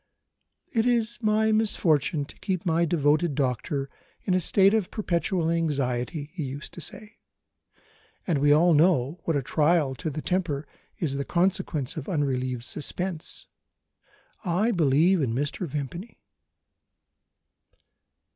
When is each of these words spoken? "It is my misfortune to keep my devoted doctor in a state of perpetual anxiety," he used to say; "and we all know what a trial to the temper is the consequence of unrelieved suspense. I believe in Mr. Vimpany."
"It 0.73 0.87
is 0.87 1.19
my 1.21 1.51
misfortune 1.51 2.25
to 2.25 2.39
keep 2.39 2.65
my 2.65 2.85
devoted 2.85 3.35
doctor 3.35 3.87
in 4.23 4.33
a 4.33 4.39
state 4.39 4.73
of 4.73 4.89
perpetual 4.89 5.51
anxiety," 5.51 6.31
he 6.33 6.41
used 6.41 6.73
to 6.73 6.81
say; 6.81 7.19
"and 8.25 8.39
we 8.39 8.51
all 8.51 8.73
know 8.73 9.19
what 9.25 9.35
a 9.37 9.43
trial 9.43 9.93
to 9.97 10.09
the 10.09 10.23
temper 10.23 10.65
is 10.97 11.17
the 11.17 11.23
consequence 11.23 11.97
of 11.97 12.09
unrelieved 12.09 12.63
suspense. 12.63 13.45
I 14.43 14.71
believe 14.71 15.21
in 15.21 15.35
Mr. 15.35 15.67
Vimpany." 15.67 16.17